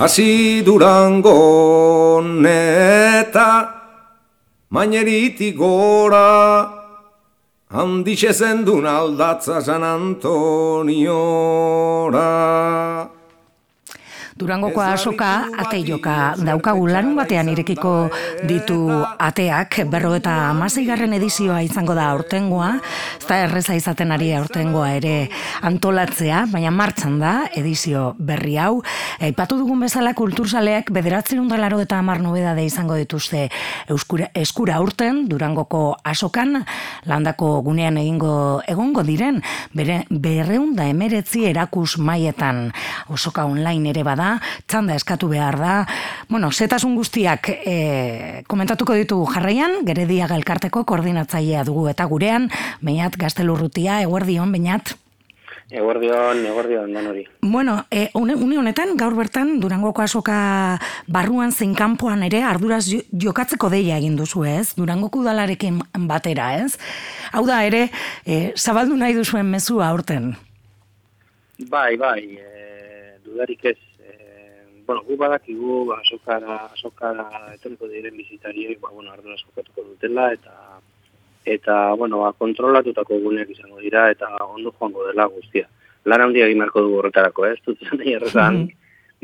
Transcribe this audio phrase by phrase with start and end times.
[0.00, 3.68] Hasi durango neta
[4.72, 6.72] Maineritik gora
[7.68, 10.80] Handixe zendun aldatza San Antoniora
[14.40, 18.08] Durangoko asoka ate joka daukagu larun batean irekiko
[18.48, 18.78] ditu
[19.20, 19.82] ateak.
[19.92, 20.56] Berro eta
[20.86, 22.70] garren edizioa izango da aurtengoa.
[23.20, 25.28] Eta erreza izaten ari aurtengoa ere
[25.60, 28.82] antolatzea baina martxan da edizio berri hau.
[29.20, 33.50] Aipatu dugun bezala kultursaleak bederatzen undalaro eta amar nobedade izango dituzte
[33.88, 36.64] euskura, eskura aurten Durangoko asokan
[37.04, 39.42] landako gunean egingo egongo diren
[39.76, 42.70] bere, berreunda emeretzi erakus maietan
[43.12, 44.29] osoka online ere bada
[44.70, 45.74] txanda eskatu behar da.
[46.28, 47.76] Bueno, zetasun guztiak e,
[48.50, 54.94] komentatuko ditugu jarraian, geredia galkarteko koordinatzailea dugu eta gurean, bainat gaztelurrutia, eguerdion, bainat.
[55.70, 57.28] Eguerdion, eguerdion, dan hori.
[57.42, 64.00] Bueno, e, une, honetan, gaur bertan, Durangoko asoka barruan zein kanpoan ere, arduraz jokatzeko deia
[64.02, 65.78] egin duzu ez, Durangoko udalarekin
[66.10, 66.74] batera ez.
[67.30, 67.86] Hau da ere,
[68.26, 70.32] e, zabaldu nahi duzuen mezua aurten?
[71.70, 73.78] Bai, bai, e, dudarik ez,
[74.90, 80.80] bueno, gu badakigu ba, azokara, azokara etoriko diren bizitariek, ba, bueno, ardura azokatuko dutela, eta,
[81.46, 85.68] eta bueno, ba, kontrolatutako guneak izango dira, eta ondo joango dela guztia.
[86.10, 87.60] Lan handia egin marko dugu horretarako, ez?
[87.68, 88.58] Dut zan erretan,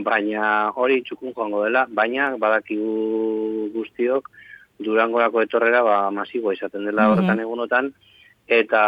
[0.06, 4.30] baina hori txukun joango dela, baina badakigu guztiok,
[4.86, 7.90] durangorako etorrera, ba, masiboa izaten dela horretan egunotan,
[8.46, 8.86] eta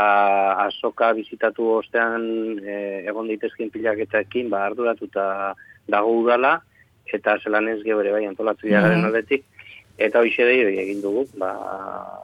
[0.69, 2.23] azoka bizitatu ostean
[2.63, 2.79] e,
[3.11, 5.57] egon daitezkin pilaketaekin, ba, arduratuta
[5.91, 6.61] dago udala,
[7.15, 9.45] eta zelan ez gebere bai antolatu garen mm aldetik,
[9.99, 11.51] eta hoxe egin dugu, ba,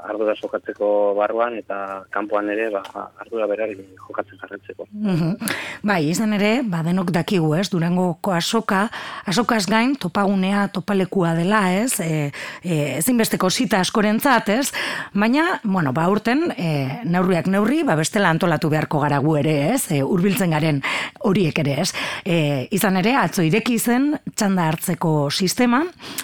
[0.06, 2.84] ardura jokatzeko barruan eta kanpoan ere ba,
[3.20, 4.88] ardura berar jokatzen jarretzeko.
[4.92, 8.86] Mm Bai, izan ere, ba, denok dakigu ez, durangoko asoka,
[9.28, 12.30] asokaz gain, topagunea, topalekua dela ez, e,
[12.62, 14.70] e, ezinbesteko zita askorentzat ez,
[15.12, 16.70] baina, bueno, ba, urten, e,
[17.04, 20.80] neurriak neurri, ba, bestela antolatu beharko gara gu ere ez, e, urbiltzen garen
[21.20, 21.90] horiek ere ez.
[22.24, 22.38] E,
[22.72, 25.82] izan ere, atzo ireki zen, txanda hartzeko sistema,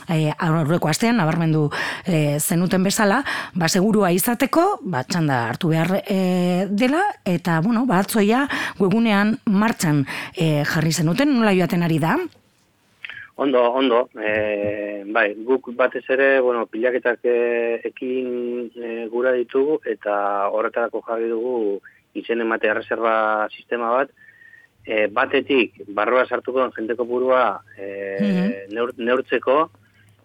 [0.09, 1.71] e, aurreko astean, nabarmendu
[2.06, 3.23] e, zenuten bezala,
[3.55, 8.47] ba, segurua izateko, ba, txanda hartu behar e, dela, eta, bueno, ba, atzoia,
[8.78, 10.05] webunean martxan
[10.37, 12.17] e, jarri zenuten, nola joaten ari da?
[13.41, 20.51] Ondo, ondo, e, bai, guk batez ere, bueno, pilaketak e, ekin e, gura ditugu, eta
[20.53, 21.81] horretarako jarri dugu
[22.15, 24.11] izen emate reserva sistema bat,
[24.84, 27.87] e, batetik, barroa sartuko den jenteko burua e,
[28.21, 28.49] mm
[29.01, 29.71] neurtzeko,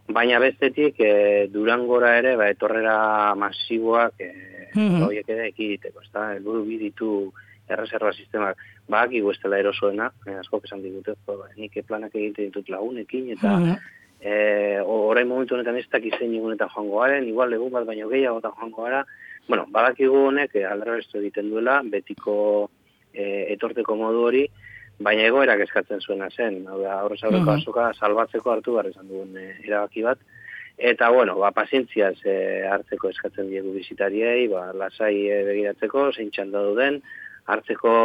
[0.07, 4.31] baina bestetik e, durangora ere ba, etorrera masiboak e,
[4.75, 5.23] mm -hmm.
[5.27, 7.31] ere ekiditeko, ez da, elburu biditu
[7.67, 8.57] erreserva sistemak,
[8.87, 13.31] ba, egu ez dela erosoena, e, asko kesan digute, ba, nik planak egiten ditut lagunekin,
[13.31, 13.77] eta mm -hmm.
[14.21, 18.39] e, orain momentu honetan ez dakiz zein egunetan joango garen, igual egun bat baino gehiago
[18.39, 19.05] eta joango gara,
[19.47, 22.69] bueno, badakigu honek, e, aldera egiten duela, betiko
[23.13, 24.49] e, etorteko modu hori,
[24.99, 29.07] baina egoerak eskatzen zuena zen, hau da, aurrez aurreko uh azoka salbatzeko hartu behar esan
[29.07, 30.19] duen e, erabaki bat,
[30.77, 32.35] eta bueno, ba, pazientziaz e,
[32.71, 37.01] hartzeko eskatzen diegu bizitariei, ba, lasai e, begiratzeko, zein txanda duden,
[37.45, 37.95] hartzeko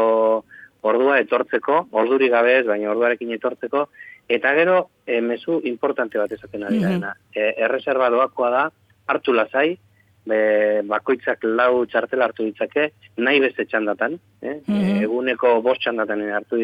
[0.82, 3.86] ordua etortzeko, orduri gabe ez, baina orduarekin etortzeko,
[4.28, 7.54] eta gero, e, mezu importante bat esaten ari mm -hmm.
[7.66, 8.70] erreserba doakoa da,
[9.06, 9.78] hartu lasai,
[10.30, 10.40] be,
[10.90, 14.60] bakoitzak lau txartel hartu ditzake, nahi beste txandatan, eh?
[14.66, 16.58] Mm eguneko bost txandatan hartu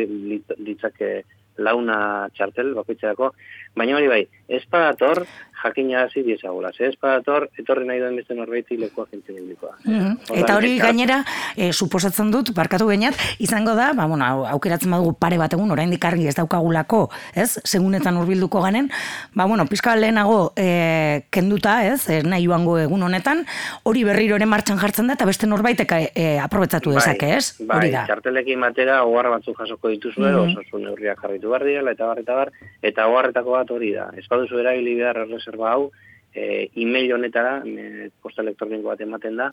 [0.66, 1.10] ditzake
[1.58, 3.30] launa txartel bakoitzako,
[3.76, 5.22] baina hori bai, ez padator,
[5.66, 6.72] jakina hasi diezagula.
[6.72, 9.36] Ze espadator, etorri nahi duen beste norbaiti lekoa jentzen
[9.84, 11.22] mm Eta hori gainera,
[11.56, 15.90] e, suposatzen dut, barkatu geniat, izango da, ba, bueno, aukeratzen badugu pare bat egun, orain
[15.90, 18.90] dikarri ez daukagulako, ez, segunetan urbilduko ganen,
[19.34, 23.44] ba, bueno, pizka lehenago e, kenduta, ez, ez nahi joango egun honetan,
[23.84, 27.46] hori berriro ere martxan jartzen da, eta beste norbaitek e, aprobetzatu bai, dezake, ez?
[27.60, 28.04] Bai, hori da.
[28.10, 30.66] txartelekin batera, ogar batzuk jasoko dituzu, mm -hmm.
[30.66, 32.52] oso neurriak jarritu behar dira, eta bar, eta bar,
[32.82, 34.10] eta ogarretako bat hori da.
[34.16, 35.26] Ez baduzu eragili behar
[35.56, 35.90] reserva hau,
[36.34, 39.52] e, email honetara, e, posta elektroniko bat ematen da,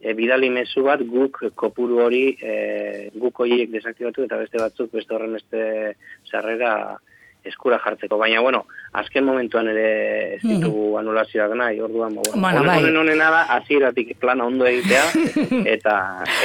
[0.00, 5.14] e, bidali mezu bat guk kopuru hori e, guk horiek desaktibatu eta beste batzuk beste
[5.14, 5.94] horren beste
[6.30, 6.98] sarrera
[7.46, 8.18] eskura jartzeko.
[8.18, 9.86] Baina, bueno, azken momentuan ere
[10.34, 10.50] ez hmm.
[10.50, 12.78] ditugu anulazioak nahi, orduan, bueno, bueno bai.
[12.82, 15.04] honen honen da, aziratik plana ondo egitea,
[15.76, 15.96] eta...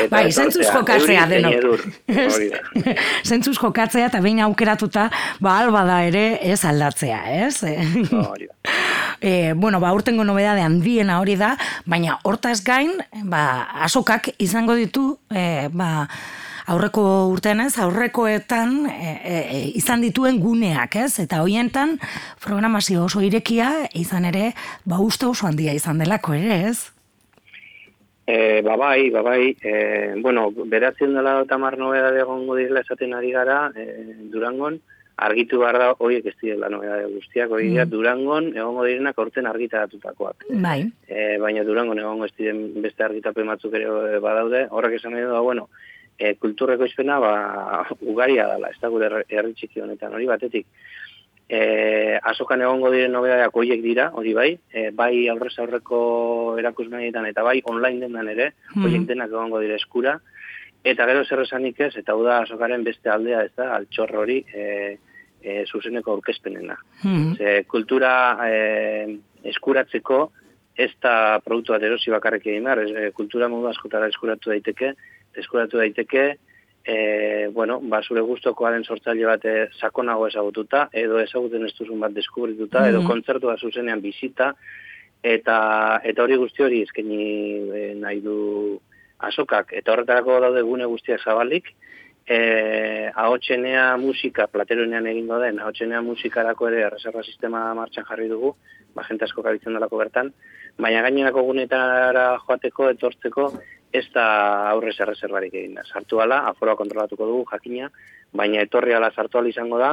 [0.03, 1.85] eta bai, zentzuz jokatzea denok.
[3.29, 5.09] zentzuz jokatzea eta behin aukeratuta,
[5.41, 7.55] ba, alba da ere ez aldatzea, ez?
[7.65, 8.55] Hori da.
[9.21, 12.97] E, bueno, ba, urtengo nobedade handiena hori da, baina hortaz gain,
[13.29, 16.07] ba, asokak izango ditu, e, ba,
[16.71, 21.97] aurreko urtean ez, aurrekoetan e, e, izan dituen guneak ez, eta hoientan
[22.41, 24.51] programazio oso irekia izan ere,
[24.85, 26.79] ba uste oso handia izan delako ere ez?
[28.25, 29.73] E, ba bai, ba bai, e,
[30.21, 33.85] bueno, beratzen dela eta mar nobeda egongo direla esaten ari gara, e,
[34.31, 34.79] Durangon,
[35.21, 37.89] argitu behar da, horiek ez direla nobeda guztiak, hori mm.
[37.91, 40.47] Durangon egongo direnak orten argitaratutakoak.
[40.63, 40.79] Bai.
[41.07, 45.43] E, baina Durangon egongo ez diren beste argitapen batzuk ere badaude, horrek esan nahi da,
[45.45, 45.67] bueno,
[46.17, 47.35] e, kulturreko izpena, ba,
[48.13, 50.67] ugaria dela, ez da gure herri txiki honetan, hori batetik.
[51.51, 51.61] E,
[52.31, 56.01] azokan egongo diren nobedadeak horiek dira, hori bai, e, bai aurrez aurreko
[56.61, 58.85] erakusmenetan eta bai online dendan ere, mm.
[58.87, 60.17] horiek denak egongo dire eskura,
[60.81, 64.41] eta gero zer esanik ez, eta hau da azokaren beste aldea, ez da, altxor hori,
[64.49, 64.97] e,
[65.43, 66.77] e, zuzeneko aurkezpenena.
[67.03, 67.65] Mm -hmm.
[67.67, 70.31] kultura e, eskuratzeko
[70.75, 74.93] ez da produktu bat erosi bakarrik egin behar, e, kultura modu askotara eskuratu daiteke,
[75.37, 76.23] eskuratu daiteke,
[76.83, 76.95] e,
[77.53, 82.79] bueno, ba, zure guztokoaren sortzaile bat e, sakonago ezagututa, edo ezaguten ez duzun bat deskubrituta,
[82.79, 82.89] mm -hmm.
[82.89, 84.53] edo kontzertua zuzenean bizita,
[85.21, 87.21] eta eta hori guzti hori eskaini
[87.75, 88.79] e, nahi du
[89.19, 91.65] azokak, eta horretarako daude gune guztiak zabalik,
[92.31, 98.53] e, ahotxenea musika, plateroenean egingo den, ahotxenea musikarako ere reserva sistema martxan jarri dugu,
[98.95, 100.31] ba, jente asko kabitzen dalako bertan,
[100.79, 103.49] baina gainerako gunetara joateko, etortzeko,
[103.91, 104.25] ez da
[104.69, 105.83] aurrez erreserbarik egin da.
[105.83, 107.91] Sartu ala, aforoa kontrolatuko dugu, jakina,
[108.31, 109.91] baina etorri ala sartu izango da,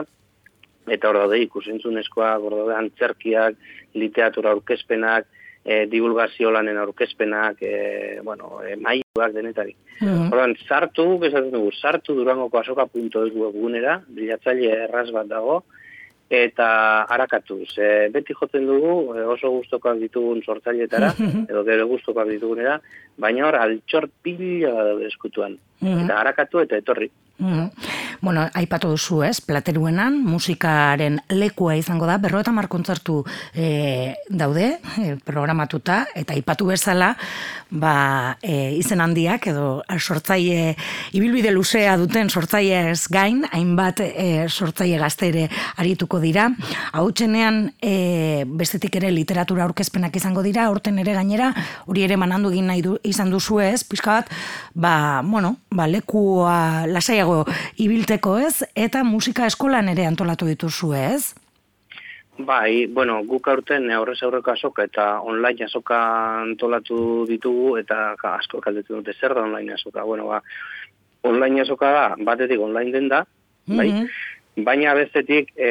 [0.87, 3.59] eta hor daude ikusentzunezkoa, hor daude antzerkiak,
[3.99, 5.27] literatura aurkezpenak,
[5.65, 9.75] e, divulgazio lanen aurkezpenak, e, bueno, e, maiuak denetari.
[10.01, 10.57] Mm -hmm.
[10.69, 15.65] sartu, bezatzen dugu, sartu durangoko asoka.eus webgunera, bilatzaile erraz bat dago,
[16.31, 17.65] eta harakatu.
[17.67, 21.15] Ze beti jotzen dugu, e, oso guztokoak ditugun sortzailetara,
[21.49, 22.81] edo gero guztokoak ditugunera,
[23.17, 25.59] baina hor, altxor pila eskutuan.
[25.81, 27.11] Mm Eta harakatu eta etorri.
[27.39, 27.69] Mm
[28.21, 29.39] Bueno, aipatu duzu, ez?
[29.47, 33.21] Plateruenan musikaren lekua izango da, berro eta markontzartu
[33.55, 37.13] e, daude, e, programatuta, eta aipatu bezala,
[37.71, 39.69] ba, e, izen handiak, edo
[39.99, 40.75] sortzaile,
[41.15, 45.47] ibilbide luzea duten sortzaile ez gain, hainbat e, sortzaile gaztere
[45.79, 46.49] arituko dira.
[46.99, 51.53] Hau txenean, e, bestetik ere literatura aurkezpenak izango dira, orten ere gainera,
[51.87, 54.35] hori ere manandu egin nahi du, izan duzu ez, pixka bat,
[54.75, 57.45] ba, bueno, ba, lekua lasaiago
[58.09, 61.35] ibilteko ez, eta musika eskolan ere antolatu dituzu ez?
[62.39, 65.99] Bai, bueno, guk aurten aurrez aurreko azoka eta online azoka
[66.41, 70.05] antolatu ditugu eta asko kaldetu dute zer da online azoka.
[70.05, 70.41] Bueno, ba,
[71.23, 73.25] online azoka da, batetik online den da,
[73.67, 73.91] bai?
[73.91, 74.09] Mm
[74.65, 75.69] Baina bestetik e,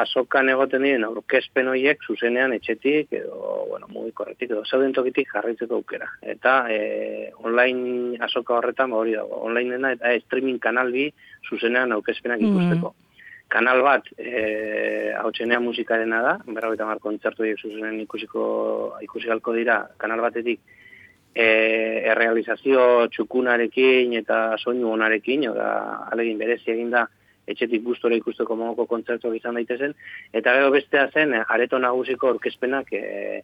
[0.00, 3.38] azokan egoten diren aurkezpen horiek zuzenean etxetik edo,
[3.70, 6.10] bueno, mugi korretik edo zauden tokitik jarraitzeko aukera.
[6.34, 6.78] Eta e,
[7.48, 9.38] online azoka horretan ba hori dago.
[9.48, 11.06] Online dena eta streaming kanal bi
[11.48, 12.66] zuzenean aurkezpenak mm-hmm.
[12.68, 12.94] ikusteko.
[13.48, 18.42] Kanal bat e, hau txenean musikarena da, berra eta mar kontzertu horiek zuzenean ikusiko,
[19.06, 20.60] ikusikalko dira kanal batetik
[21.32, 21.46] e,
[22.12, 25.70] errealizazio txukunarekin eta soinu onarekin, oda
[26.12, 27.06] alegin berezi egin da,
[27.52, 29.94] etxetik gustora ikusteko mogoko kontzertuak izan daitezen,
[30.32, 33.42] eta gero bestea zen, areto nagusiko orkezpenak e,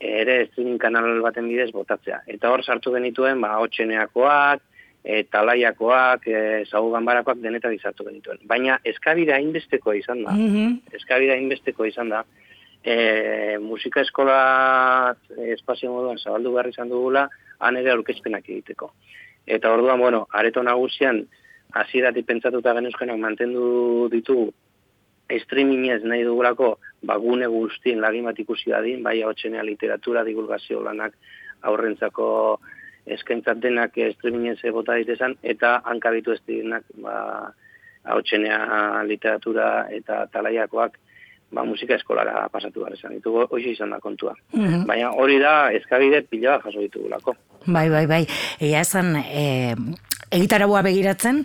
[0.00, 2.22] ere streaming kanal baten bidez botatzea.
[2.30, 4.62] Eta hor sartu genituen, ba, hotxeneakoak,
[5.04, 8.42] e, talaiakoak, e, zagu ganbarakoak denetak izartu genituen.
[8.50, 10.78] Baina eskabira inbesteko izan da, mm -hmm.
[11.00, 12.24] eskabira inbesteko izan da,
[12.84, 15.14] e, musika eskola
[15.54, 18.92] espazio moduan zabaldu behar izan dugula, han ere aurkezpenak egiteko.
[19.46, 21.26] Eta orduan, bueno, areto nagusian,
[21.74, 24.52] hasieratik pentsatuta genuzkenak mantendu ditugu
[25.36, 29.32] streamingez nahi dugulako bagune guztien lagin bat ikusi dadin, bai hau
[29.62, 31.12] literatura, divulgazio lanak
[31.62, 32.60] aurrentzako
[33.06, 37.52] eskaintzat denak streamingez bota ditezan, eta hankabitu ez direnak ba,
[38.04, 38.20] hau
[39.04, 40.98] literatura eta talaiakoak
[41.52, 44.34] ba, musika eskolara pasatu gara esan ditugu, hori izan da kontua.
[44.52, 44.86] Mhm.
[44.86, 47.34] Baina hori da, ezkabide pila jaso ditugulako.
[47.66, 48.26] Bai, bai, bai.
[48.60, 49.74] Egia esan, e,
[50.30, 51.42] egitarabua begiratzen,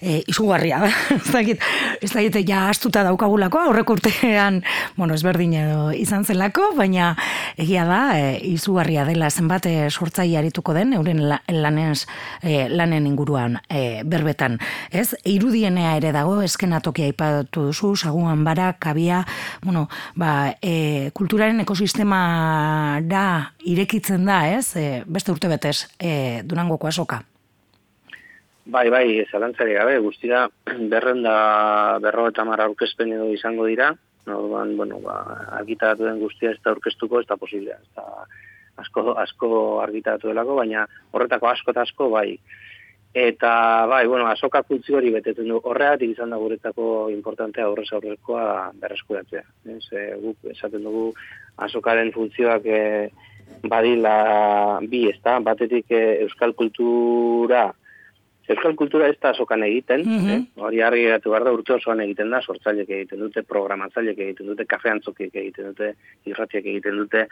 [0.00, 0.90] e, izugarria da.
[1.16, 1.62] ez dakit,
[2.00, 4.62] ez dakit, ja astuta daukagulako, aurrek urtean,
[4.96, 7.14] bueno, ezberdin edo izan zelako, baina
[7.56, 12.06] egia da, e, izugarria dela zenbat e, sortzai arituko den, euren lanez,
[12.42, 14.58] e, lanen inguruan e, berbetan.
[14.90, 19.22] Ez, irudienea ere dago, eskenatokia ipatu duzu, saguan bara, kabia,
[19.64, 23.26] bueno, ba, e, kulturaren ekosistema da
[23.64, 27.22] irekitzen da, ez, e, beste urte betez, e, durangoko asoka.
[28.66, 30.48] Bai, bai, zalantzari gabe, guztira
[30.92, 31.34] berrenda
[32.02, 33.92] berro eta mara aurkezpen edo izango dira,
[34.26, 35.20] Norban, bueno, ba,
[35.60, 38.06] argitaratu den guztia ez da aurkeztuko, ez da posiblea, ez
[38.82, 39.50] asko, asko
[39.84, 40.82] argitaratu delako, baina
[41.12, 42.40] horretako asko eta asko, bai,
[43.16, 45.56] Eta, bai, bueno, azoka funtzio hori betetzen du.
[45.70, 48.42] Horregatik izan da guretzako importantea aurrez aurrekoa
[48.76, 49.40] berreskuratzea.
[49.72, 51.06] Ez, e, guk esaten dugu
[51.64, 52.82] azokaren funtzioak e,
[53.72, 54.18] badila
[54.84, 55.38] bi, ez da?
[55.46, 57.70] Batetik e, euskal kultura,
[58.48, 60.40] euskal kultura ez da azokan egiten, eh?
[60.62, 64.66] hori argi geratu behar da urte osoan egiten da, sortzailek egiten dute, programatzailek egiten dute,
[64.70, 65.92] kafeantzokik egiten dute,
[66.30, 67.26] irratiak egiten dute,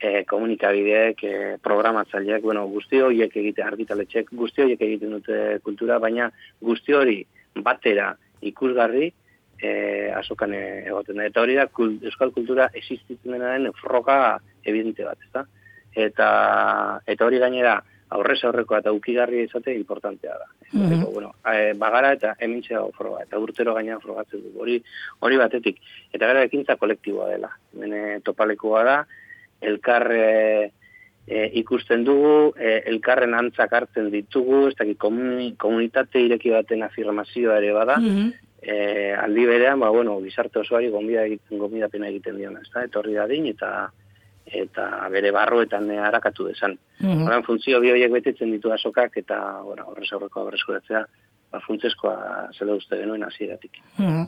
[0.00, 6.30] e, komunikabideek, e, programatzaileak, bueno, guzti horiek egite argitaletxek, guzti horiek egiten dute kultura, baina
[6.62, 7.18] guzti hori
[7.64, 8.12] batera
[8.46, 9.10] ikusgarri
[9.58, 9.70] e,
[10.14, 11.28] azokan egoten da.
[11.30, 11.68] Eta hori da,
[12.10, 15.46] euskal kultura existitzen denaren froga evidente bat, ezta?
[15.98, 16.28] Eta,
[17.06, 17.78] eta hori gainera,
[18.14, 20.48] aurrez aurreko eta ukigarria izate importantea da.
[20.72, 24.52] Mm bueno, e, bagara eta hemintzea froga, eta urtero gainean frogatzen du.
[24.60, 24.78] Hori,
[25.20, 25.80] hori batetik.
[26.12, 27.50] Eta gara ekintza kolektiboa dela.
[27.72, 28.98] Bene topalekoa da,
[29.60, 30.70] elkar e,
[31.60, 37.98] ikusten dugu, e, elkarren antzak hartzen ditugu, ez dakit komunitate ireki baten afirmazioa ere bada,
[38.02, 42.82] mm aldi berean, ba, bueno, bizarte osoari gombida egiten, gombida pena egiten diona, ez da,
[42.84, 43.68] etorri da din, eta
[44.52, 46.78] eta bere barroetan harakatu desan.
[47.00, 47.44] Mm -hmm.
[47.46, 51.04] funtzio bi horiek betetzen ditu asokak, eta bueno, horrez aurreko aurrezkuratzea,
[51.52, 53.78] ba, funtzeskoa zela uste genuen hasieratik.
[53.96, 54.26] Mm,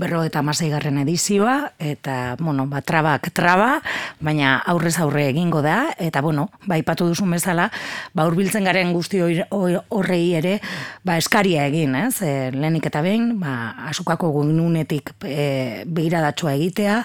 [0.00, 3.80] berro eta garren edizioa, eta, bueno, ba, trabak traba,
[4.20, 7.70] baina aurrez aurre egingo da, eta, bueno, ba, ipatu duzun bezala,
[8.14, 10.60] ba, urbiltzen garen guzti horrei ere,
[11.04, 12.22] ba, eskaria egin, ez?
[12.22, 17.00] E, lehenik eta behin, ba, asukako gununetik e, behiradatxoa egitea,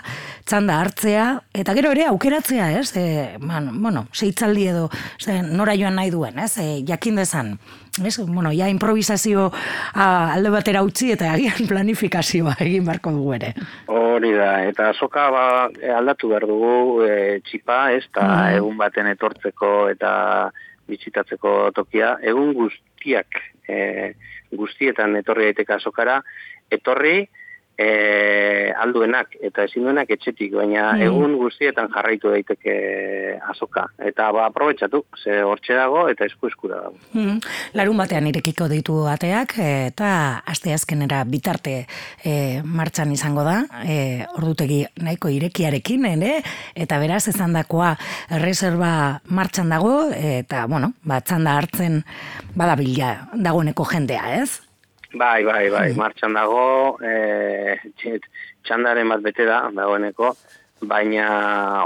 [0.45, 2.91] txanda hartzea, eta gero ere aukeratzea, ez?
[2.97, 6.53] E, man, bueno, seitzaldi edo, ze, nora joan nahi duen, ez?
[6.61, 7.55] E, jakin dezan,
[8.03, 8.17] ez?
[8.25, 9.51] Bueno, ja improvisazio
[9.93, 13.53] a, alde batera utzi eta agian planifikazioa egin barko dugu ere.
[13.87, 15.45] Hori da, eta soka ba,
[15.79, 18.59] e, aldatu behar dugu e, txipa, ez, eta mm.
[18.59, 20.13] egun baten etortzeko eta
[20.89, 24.13] bizitatzeko tokia, egun guztiak e,
[24.55, 26.19] guztietan etorri daiteka azokara,
[26.71, 27.25] etorri,
[27.77, 31.03] e, alduenak eta ezin duenak etxetik, baina mm.
[31.07, 32.75] egun guztietan jarraitu daiteke
[33.51, 33.87] azoka.
[33.99, 36.99] Eta ba, aprobetsatu, ze hortxe dago eta esku eskura dago.
[37.13, 37.39] Mm.
[37.77, 40.11] Larun batean irekiko ditu ateak eta
[40.45, 41.77] aste azkenera bitarte
[42.23, 46.39] e, martxan izango da, e, ordutegi nahiko irekiarekin, ere,
[46.75, 47.95] eta beraz ezan dakoa
[48.41, 52.01] reserva martxan dago, eta, bueno, bat txanda hartzen
[52.55, 54.64] badabila dagoeneko jendea, ez?
[55.15, 55.97] Bai, bai, bai, mm.
[55.97, 57.77] martxan dago, e,
[58.67, 60.33] txandaren bat bete da, dagoeneko,
[60.83, 61.27] baina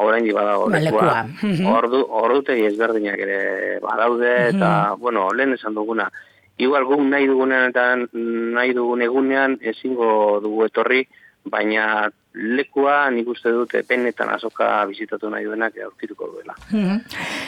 [0.02, 1.28] orain badago lekua.
[1.44, 1.68] Mhm.
[1.70, 3.40] Ordu, ordu tegi ezberdinak ere
[3.84, 6.10] badaude, eta, mm bueno, lehen esan duguna,
[6.58, 11.06] igual gu nahi dugunean eta nahi dugun egunean ezingo dugu etorri,
[11.46, 16.56] baina lekua nik uste dut penetan azoka bizitatu nahi duenak aurkituko duela.
[16.72, 17.00] Mhm.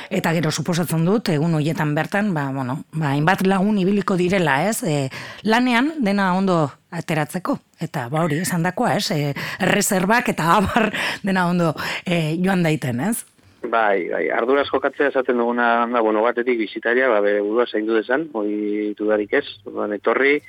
[0.09, 4.83] Eta gero suposatzen dut egun hoietan bertan, ba bueno, ba hainbat lagun ibiliko direla, ez?
[4.83, 5.09] E,
[5.43, 9.11] lanean dena ondo ateratzeko eta ba hori esandakoa, ez?
[9.11, 10.91] E, reservak eta abar
[11.23, 13.25] dena ondo e, joan daiten, ez?
[13.61, 18.25] Bai, bai, arduraz jokatzea esaten duguna, da, bueno, batetik bizitaria, ba, bere burua zaindu dezan,
[18.33, 19.45] hori dudarik ez,
[19.93, 20.39] etorri,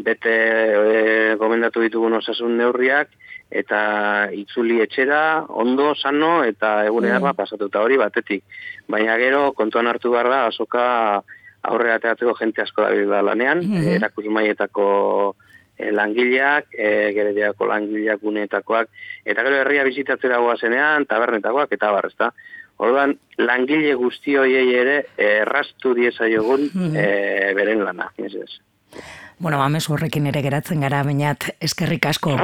[0.00, 3.12] bete e, gomendatu ditugun osasun neurriak,
[3.50, 7.34] eta itzuli etxera, ondo, sano, eta egunean mm.
[7.38, 8.44] pasatuta hori batetik.
[8.90, 10.86] Baina gero, kontuan hartu behar da, azoka
[11.66, 13.96] aurrera teatzeko jente asko da bila lanean, mm -hmm.
[13.96, 15.36] erakus maietako
[15.78, 18.88] e, langileak, e, gerediako langileak guneetakoak,
[19.24, 22.32] eta gero herria bizitatzera zenean, tabernetakoak, eta barrezta.
[22.78, 27.54] Orduan, langile guzti hoiei ere errastu diesa jogun mm -hmm.
[27.54, 28.12] beren lana.
[29.38, 32.36] Bueno, amesu horrekin ere geratzen gara, bainat, eskerrik asko.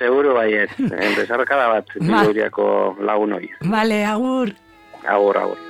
[0.00, 0.72] Seguro baiet,
[1.08, 2.22] enpresarkada bat, ba.
[3.04, 3.50] lagun hori.
[3.68, 4.54] Vale, agur.
[5.04, 5.69] Agur, agur.